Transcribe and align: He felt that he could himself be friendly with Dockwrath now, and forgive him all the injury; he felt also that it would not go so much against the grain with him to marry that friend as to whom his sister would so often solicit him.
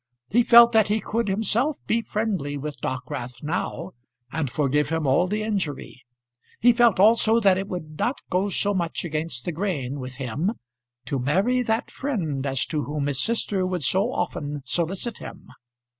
He 0.31 0.41
felt 0.41 0.71
that 0.71 0.87
he 0.87 0.99
could 0.99 1.27
himself 1.27 1.77
be 1.85 2.01
friendly 2.01 2.57
with 2.57 2.81
Dockwrath 2.81 3.43
now, 3.43 3.91
and 4.31 4.49
forgive 4.49 4.89
him 4.89 5.05
all 5.05 5.27
the 5.27 5.43
injury; 5.43 6.01
he 6.59 6.73
felt 6.73 6.99
also 6.99 7.39
that 7.39 7.55
it 7.55 7.67
would 7.67 7.99
not 7.99 8.15
go 8.31 8.49
so 8.49 8.73
much 8.73 9.05
against 9.05 9.45
the 9.45 9.51
grain 9.51 9.99
with 9.99 10.15
him 10.15 10.53
to 11.05 11.19
marry 11.19 11.61
that 11.61 11.91
friend 11.91 12.47
as 12.47 12.65
to 12.65 12.85
whom 12.85 13.05
his 13.05 13.21
sister 13.21 13.63
would 13.63 13.83
so 13.83 14.11
often 14.11 14.63
solicit 14.65 15.19
him. 15.19 15.49